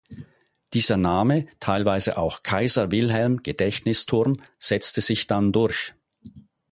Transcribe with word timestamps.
Dieser 0.73 0.97
Name, 0.97 1.45
teilweise 1.59 2.17
auch 2.17 2.41
"Kaiser-Wilhelm-Gedächtnisturm", 2.41 4.39
setzte 4.57 4.99
sich 4.99 5.27
dann 5.27 5.51
durch. 5.51 5.93